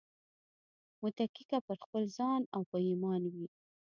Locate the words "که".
1.49-1.57